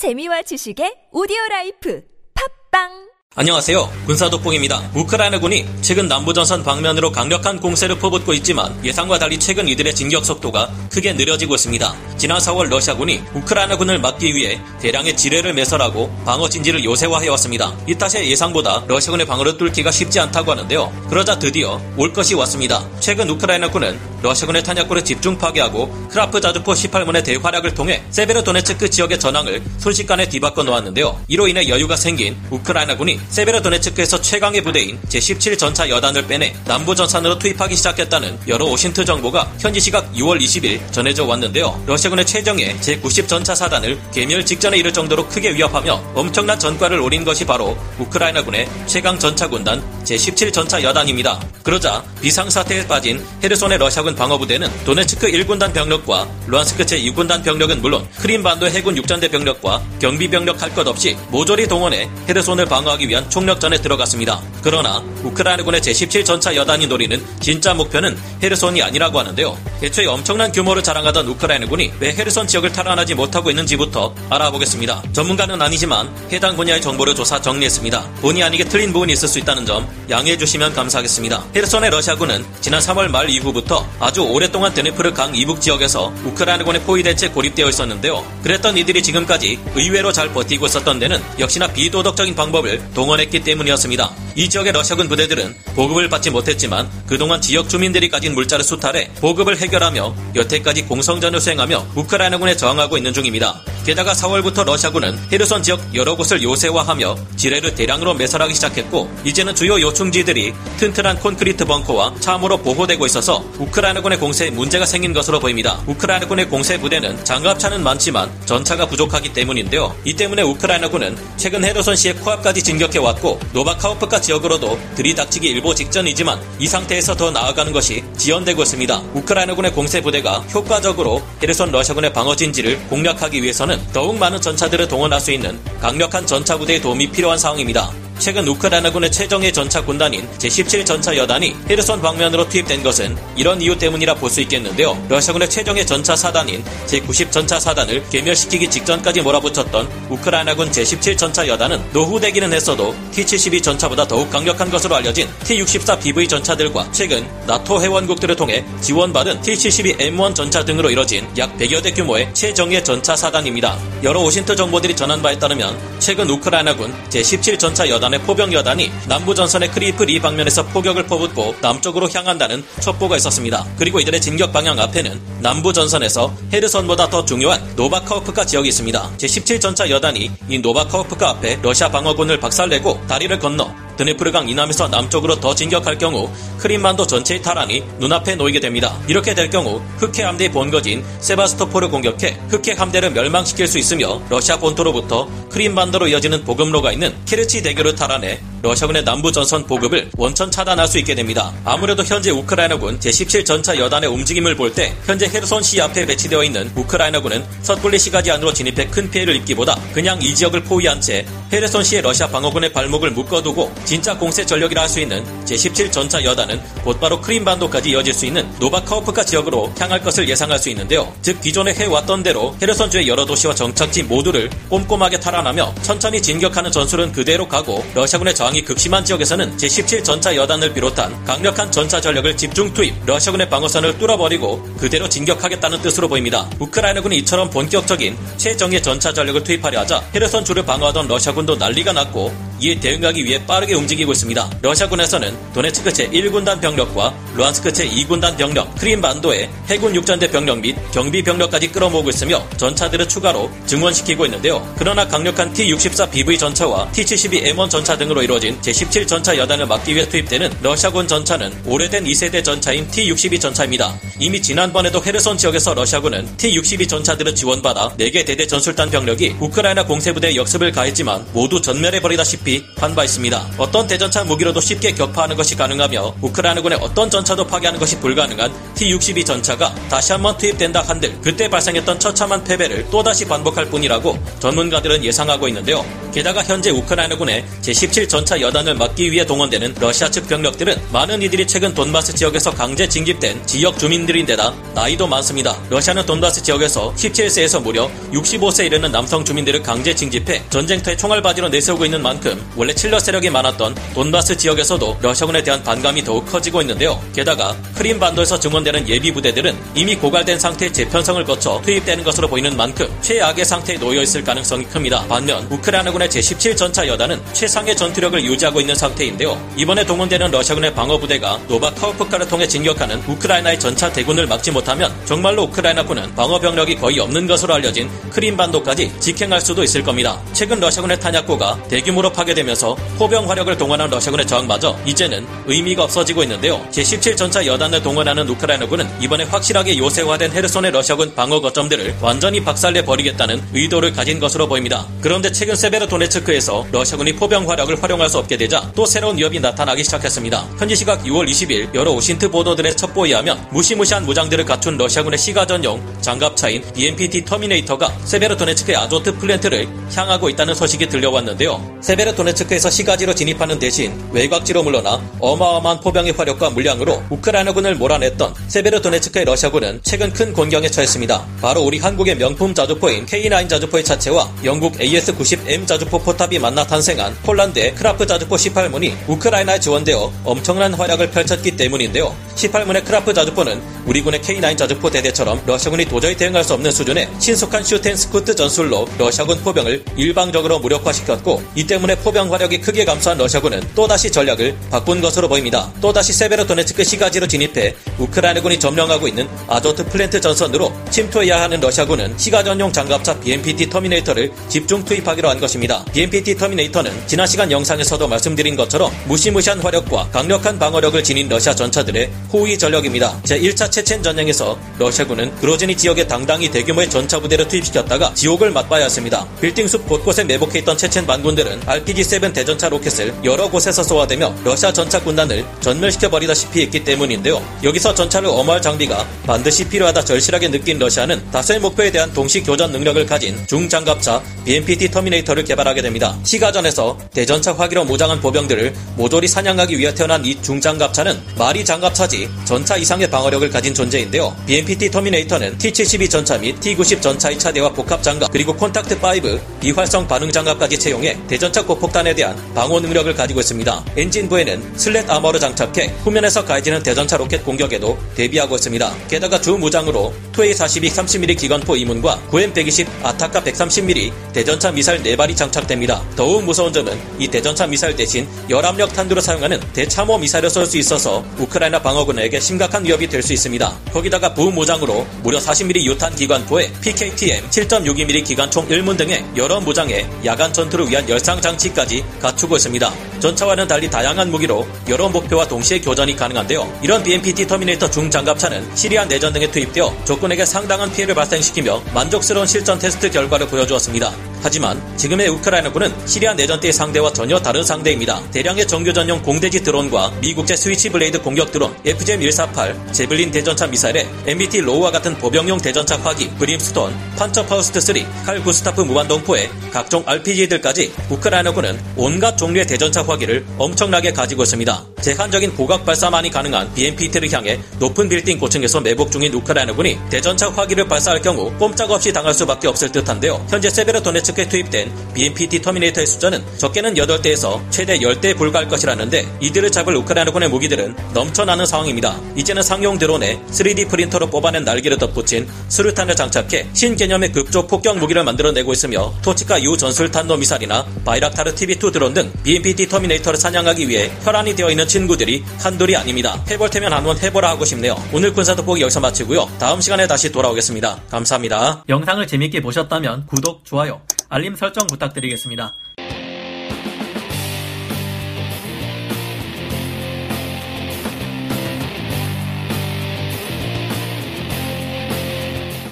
[0.00, 2.00] 재미와 지식의 오디오 라이프.
[2.32, 3.88] 팟빵 안녕하세요.
[4.06, 4.90] 군사독봉입니다.
[4.92, 11.12] 우크라이나군이 최근 남부전선 방면으로 강력한 공세를 퍼붓고 있지만 예상과 달리 최근 이들의 진격 속도가 크게
[11.12, 11.94] 느려지고 있습니다.
[12.16, 17.72] 지난 4월 러시아군이 우크라이나군을 막기 위해 대량의 지뢰를 매설하고 방어 진지를 요새화해왔습니다.
[17.86, 20.92] 이 탓에 예상보다 러시아군의 방어를 뚫기가 쉽지 않다고 하는데요.
[21.08, 22.84] 그러자 드디어 올 것이 왔습니다.
[22.98, 30.28] 최근 우크라이나군은 러시아군의 탄약고를 집중 파괴하고 크라프 자주포 18문의 대활약을 통해 세베르도네츠크 지역의 전황을 순식간에
[30.28, 31.20] 뒤바꿔 놓았는데요.
[31.28, 37.76] 이로 인해 여유가 생긴 우크라이나군이 세베르도네츠크에서 최강의 부대인 제17 전차 여단을 빼내 남부 전선으로 투입하기
[37.76, 41.82] 시작했다는 여러 OSINT 정보가 현지 시각 6월 20일 전해져 왔는데요.
[41.86, 47.44] 러시아군의 최정예 제90 전차 사단을 개멸 직전에 이를 정도로 크게 위협하며 엄청난 전과를 올린 것이
[47.44, 51.40] 바로 우크라이나군의 최강 전차 군단 제17 전차 여단입니다.
[51.62, 58.66] 그러자 비상 사태에 빠진 헤르손의 러시아군 방어부대는 도네츠크 1군단 병력과 루안스크 제2군단 병력은 물론 크림반도
[58.68, 64.40] 해군 육전대 병력과 경비 병력 할 것 없이 모조리 동원해 헤르손을 방어하기 위한 총력전에 들어갔습니다.
[64.62, 69.58] 그러나 우크라이나군의 제17전차 여단이 노리는 진짜 목표는 헤르손이 아니라고 하는데요.
[69.82, 75.02] 애초에 엄청난 규모를 자랑하던 우크라이나군이 왜 헤르손 지역을 탈환하지 못하고 있는지부터 알아보겠습니다.
[75.12, 78.00] 전문가는 아니지만 해당 분야의 정보를 조사 정리했습니다.
[78.20, 81.44] 본의 아니게 틀린 부분이 있을 수 있다는 점 양해해 주시면 감사하겠습니다.
[81.54, 87.28] 헤르손의 러시아군은 지난 3월 말 이후부터 아주 오랫동안 드네프르 강 이북 지역에서 우크라이나군의 포위된 채
[87.28, 88.24] 고립되어 있었는데요.
[88.42, 94.10] 그랬던 이들이 지금까지 의외로 잘 버티고 있었던 데는 역시나 비도덕적인 방법을 동원했기 때문이었습니다.
[94.36, 100.14] 이 지역의 러시아군 부대들은 보급을 받지 못했지만 그동안 지역 주민들이 가진 물자를 수탈해 보급을 해결하며
[100.36, 103.62] 여태까지 공성전을 수행하며 우크라이나군에 저항하고 있는 중입니다.
[103.86, 110.52] 게다가 4월부터 러시아군은 헤르손 지역 여러 곳을 요새화하며 지뢰를 대량으로 매설하기 시작했고 이제는 주요 요충지들이
[110.76, 115.80] 튼튼한 콘크리트 벙커와 참호로 보호되고 있어서 우크라이나군의 공세에 문제가 생긴 것으로 보입니다.
[115.86, 119.96] 우크라이나군의 공세 부대는 장갑차는 많지만 전차가 부족하기 때문인데요.
[120.04, 126.66] 이 때문에 우크라이나군은 최근 헤르손 시의 코앞까지 진격 해왔고 노바카우프카 지역으로도 들이닥치기 일보 직전이지만 이
[126.66, 129.02] 상태에서 더 나아가는 것이 지연되고 있습니다.
[129.14, 135.32] 우크라이나군의 공세 부대가 효과적으로 헤르손 러시아군의 방어 진지를 공략하기 위해서는 더욱 많은 전차들을 동원할 수
[135.32, 137.90] 있는 강력한 전차 부대의 도움이 필요한 상황입니다.
[138.20, 144.14] 최근 우크라이나군의 최정예 전차 군단인 제17 전차 여단이 헤르손 방면으로 투입된 것은 이런 이유 때문이라
[144.14, 144.96] 볼 수 있겠는데요.
[145.08, 152.52] 러시아군의 최정예 전차 사단인 제90 전차 사단을 괴멸시키기 직전까지 몰아붙였던 우크라이나군 제17 전차 여단은 노후되기는
[152.52, 160.34] 했어도 T-72 전차보다 더욱 강력한 것으로 알려진 T-64BV 전차들과 최근 나토 회원국들을 통해 지원받은 T-72M1
[160.34, 163.78] 전차 등으로 이뤄진 약 100여 대 규모의 최정예 전차 사단입니다.
[164.02, 169.34] 여러 OSINT 정보들이 전한 바에 따르면 최근 우크라이나군 제17 전차 여단 의 포병 여단이 남부
[169.34, 173.66] 전선의 크리비 리 방면에서 포격을 퍼붓고 남쪽으로 향한다는 첩보가 있었습니다.
[173.78, 179.10] 그리고 이들의 진격 방향 앞에는 남부 전선에서 헤르손보다 더 중요한 노바카우프카 지역이 있습니다.
[179.16, 185.98] 제17전차 여단이 이 노바카우프카 앞에 러시아 방어군을 박살내고 다리를 건너 드네프르강 이남에서 남쪽으로 더 진격할
[185.98, 188.96] 경우 크림반도 전체의 탈환이 눈앞에 놓이게 됩니다.
[189.08, 195.28] 이렇게 될 경우 흑해 함대의 본거지인 세바스토폴을 공격해 흑해 함대를 멸망시킬 수 있으며 러시아 본토로부터
[195.50, 201.14] 크림반도로 이어지는 보급로가 있는 케르치 대교를 탈환해 러시아군의 남부 전선 보급을 원천 차단할 수 있게
[201.14, 201.52] 됩니다.
[201.64, 206.70] 아무래도 현재 우크라이나군 제17 전차 여단의 움직임을 볼 때 현재 헤르손 시 앞에 배치되어 있는
[206.76, 212.02] 우크라이나군은 섣불리 시가지 안으로 진입해 큰 피해를 입기보다 그냥 이 지역을 포위한 채 헤르손 시의
[212.02, 217.90] 러시아 방어군의 발목을 묶어두고 진짜 공세 전력이라 할 수 있는 제17 전차 여단은 곧바로 크림반도까지
[217.90, 221.12] 이어질 수 있는 노바카우프카 지역으로 향할 것을 예상할 수 있는데요.
[221.22, 227.12] 즉 기존에 해왔던 대로 헤르손 주의 여러 도시와 정착지 모두를 꼼꼼하게 탈환하며 천천히 진격하는 전술은
[227.12, 232.72] 그대로 가고 러시아군의 저항 이 극심한 지역에서는 제17 전차 여단을 비롯한 강력한 전차 전력을 집중
[232.72, 236.48] 투입, 러시아군의 방어선을 뚫어버리고 그대로 진격하겠다는 뜻으로 보입니다.
[236.58, 242.78] 우크라이나군이 이처럼 본격적인 최정예 전차 전력을 투입하려 하자 헤르손 주를 방어하던 러시아군도 난리가 났고 이에
[242.78, 244.50] 대응하기 위해 빠르게 움직이고 있습니다.
[244.60, 252.10] 러시아군에서는 도네츠크 제1군단 병력과 루안스크 제2군단 병력, 크림반도의 해군 육전대 병력 및 경비 병력까지 끌어모으고
[252.10, 254.66] 있으며 전차들을 추가로 증원시키고 있는데요.
[254.76, 261.06] 그러나 강력한 T-64BV 전차와 T-72M1 전차 등으로 이루어진 제17 전차 여단을 막기 위해 투입되는 러시아군
[261.06, 263.98] 전차는 오래된 2세대 전차인 T-62 전차입니다.
[264.18, 270.72] 이미 지난번에도 헤르손 지역에서 러시아군은 T-62 전차들을 지원받아 4개 대대 전술단 병력이 우크라이나 공세부대에 역습을
[270.72, 272.64] 가했지만 모두 전멸해버리다시피
[273.04, 273.50] 있습니다.
[273.58, 279.74] 어떤 대전차 무기로도 쉽게 격파하는 것이 가능하며 우크라이나군의 어떤 전차도 파괴하는 것이 불가능한 T-62 전차가
[279.88, 285.84] 다시 한번 투입된다 한들 그때 발생했던 처참한 패배를 또다시 반복할 뿐이라고 전문가들은 예상하고 있는데요.
[286.12, 291.74] 게다가 현재 우크라이나군의 제17 전차 여단을 막기 위해 동원되는 러시아 측 병력들은 많은 이들이 최근
[291.74, 295.60] 돈바스 지역에서 강제 징집된 지역 주민들인데다 나이도 많습니다.
[295.68, 302.02] 러시아는 돈바스 지역에서 17세에서 무려 65세 이르는 남성 주민들을 강제 징집해 전쟁터에 총알받이로 내세우고 있는
[302.02, 307.02] 만큼 원래 친러 세력이 많았던 돈바스 지역에서도 러시아군에 대한 반감이 더욱 커지고 있는데요.
[307.12, 312.86] 게다가 크림 반도에서 증원되는 예비 부대들은 이미 고갈된 상태의 재편성을 거쳐 투입되는 것으로 보이는 만큼
[313.02, 315.04] 최악의 상태에 놓여 있을 가능성이 큽니다.
[315.08, 319.40] 반면 우크라이나군의 제17 전차 여단은 최상의 전투력을 유지하고 있는 상태인데요.
[319.56, 326.14] 이번에 동원되는 러시아군의 방어 부대가 노바카우프카를 통해 진격하는 우크라이나의 전차 대군을 막지 못하면 정말로 우크라이나군은
[326.14, 330.20] 방어 병력이 거의 없는 것으로 알려진 크림반도까지 직행할 수도 있을 겁니다.
[330.32, 336.64] 최근 러시아군의 탄약고가 대규모로 파괴되면서 포병 화력을 동원한 러시아군의 저항마저 이제는 의미가 없어지고 있는데요.
[336.70, 343.92] 제17전차 여단을 동원하는 우크라이나군은 이번에 확실하게 요새화된 헤르손의 러시아군 방어 거점들을 완전히 박살내 버리겠다는 의도를
[343.92, 344.86] 가진 것으로 보입니다.
[345.00, 350.48] 그런데 최근 세베르도네츠크에서 러시아군이 포병 화력을 활용할 수 없게 되자 또 새로운 위협이 나타나기 시작했습니다.
[350.58, 355.80] 현지 시각 6월 20일 여러 OSINT 보도들의 첩보에 의하면 무시무시한 무장들을 갖춘 러시아군의 시가 전용
[356.00, 361.78] 장갑차인 BMPT 터미네이터가 세베르도네츠크의 아조트 플랜트를 향하고 있다는 소식이 들려왔는데요.
[361.80, 370.12] 세베르도네츠크에서 시가지로 진입하는 대신 외곽지로 물러나 어마어마한 포병의 화력과 물량으로 우크라이나군을 몰아냈던 세베르도네츠크의 러시아군은 최근
[370.12, 371.26] 큰 곤경에 처했습니다.
[371.40, 377.74] 바로 우리 한국의 명품 자주포인 K9 자주포의 차체와 영국 AS-90M 자주포 포탑이 만나 탄생한 폴란드의
[377.74, 382.14] 크라프 자주포 18문이 우크라이나에 지원되어 엄청난 활약을 펼쳤기 때문인데요.
[382.40, 387.64] 18문의 크라프 자주포는 우리 군의 K9 자주포 대대처럼 러시아군이 도저히 대응할 수 없는 수준의 신속한
[387.64, 393.60] shoot and scoot 전술로 러시아군 포병을 일방적으로 무력화시켰고 이 때문에 포병 화력이 크게 감소한 러시아군은
[393.74, 395.72] 또다시 전략을 바꾼 것으로 보입니다.
[395.80, 402.72] 또다시 세베르도네츠크 시가지로 진입해 우크라이나군이 점령하고 있는 아조트 플랜트 전선으로 침투해야 하는 러시아군은 시가 전용
[402.72, 405.84] 장갑차 BMPT 터미네이터를 집중 투입하기로 한 것입니다.
[405.92, 412.56] BMPT 터미네이터는 지난 시간 영상에서도 말씀드린 것처럼 무시무시한 화력과 강력한 방어력을 지닌 러시아 전차들의 호위
[412.56, 413.20] 전력입니다.
[413.24, 419.26] 제1차 체첸 전쟁에서 러시아군은 그로즈니 지역에 당당히 대규모의 전차 부대를 투입시켰다가 지옥을 맛봐야 했습니다.
[419.40, 425.44] 빌딩숲 곳곳에 매복해 있던 체첸 반군들은 RPG-7 대전차 로켓을 여러 곳에서 쏘아대며 러시아 전차 군단을
[425.60, 427.42] 전멸시켜버리다시피 했기 때문인데요.
[427.64, 433.04] 여기서 전차를 엄호할 장비가 반드시 필요하다 절실하게 느낀 러시아는 다수의 목표에 대한 동시 교전 능력을
[433.06, 436.16] 가진 중장갑차 BMPT 터미네이터를 개발하게 됩니다.
[436.22, 443.10] 시가전에서 대전차 화기로 무장한 보병들을 모조리 사냥하기 위해 태어난 이 중장갑차는 말이 장갑차지 전차 이상의
[443.10, 444.36] 방어력을 가진 존재인데요.
[444.46, 450.30] BMPT 터미네이터는 T-72 전차 및 T-90 전차의 차대와 복합 장갑 그리고 콘탁트 5 비활성 반응
[450.30, 453.84] 장갑까지 채용해 대전차 고폭탄에 대한 방어 능력을 가지고 있습니다.
[453.96, 458.94] 엔진부에는 slat armor를 장착해 후면에서 가해지는 대전차 로켓 공격에도 대비하고 있습니다.
[459.08, 466.02] 게다가 주 무장으로 2A42 30mm 기관포 이문과 9M120 아타카 130mm 대전차 미사일 4발이 장착됩니다.
[466.16, 471.24] 더욱 무서운 점은 이 대전차 미사일 대신 열압력 탄두를 사용하는 대참호 미사일을 쏠 수 있어서
[471.38, 473.78] 우크라이나 방어군에게 심각한 위협이 될 수 있습니다.
[473.92, 480.88] 거기다가 부무장으로 무려 40mm 유탄 기관포에 PKTM 7.62mm 기관총 1문 등의 여러 무장의 야간 전투를
[480.88, 482.92] 위한 열상 장치까지 갖추고 있습니다.
[483.20, 486.80] 전차와는 달리 다양한 무기로 여러 목표와 동시에 교전이 가능한데요.
[486.82, 492.78] 이런 BMPT 터미네이터 중장갑차는 시리아 내전 등에 투입되어 적 군에게 상당한 피해를 발생시키며 만족스러운 실전
[492.78, 494.12] 테스트 결과를 보여주었습니다.
[494.42, 498.22] 하지만 지금의 우크라이나군은 시리아 내전 때의 상대와 전혀 다른 상대입니다.
[498.30, 504.60] 대량의 정규 전용 공대지 드론과 미국제 스위치 블레이드 공격 드론, FGM-148, 제블린 대전차 미사일에 MBT
[504.60, 512.66] LAW와 같은 보병용 대전차 화기, 브림스톤, 판처파우스트3, 칼 구스타프 무반동포에 각종 RPG들까지 우크라이나군은 온갖 종류의
[512.66, 514.89] 대전차 화기를 엄청나게 가지고 있습니다.
[515.00, 521.22] 제한적인 고각 발사만이 가능한 BMPT를 향해 높은 빌딩 고층에서 매복 중인 우크라이나군이 대전차 화기를 발사할
[521.22, 523.44] 경우 꼼짝없이 당할 수밖에 없을 듯한데요.
[523.48, 530.50] 현재 세베르도네츠크에 투입된 BMPT 터미네이터의 숫자는 적게는 8대에서 최대 10대에 불과할 것이라는데 이들을 잡을 우크라이나군의
[530.50, 532.20] 무기들은 넘쳐나는 상황입니다.
[532.36, 538.72] 이제는 상용 드론에 3D 프린터로 뽑아낸 날개를 덧붙인 수류탄을 장착해 신개념의 급조 폭격 무기를 만들어내고
[538.72, 544.54] 있으며 토치카 U 전술 탄도 미사일이나 바이락타르 TB2 드론 등 BMPT 터미네이터를 사냥하기 위해 혈안이
[544.56, 546.42] 되어 있는 친구들이 한둘이 아닙니다.
[546.50, 547.94] 해볼 테면 한번 해보라 하고 싶네요.
[548.12, 549.48] 오늘 군사 돋보기 여기서 마치고요.
[549.60, 551.02] 다음 시간에 다시 돌아오겠습니다.
[551.08, 551.84] 감사합니다.
[551.88, 555.74] 영상을 재밌게 보셨다면 구독, 좋아요, 알림 설정 부탁드리겠습니다.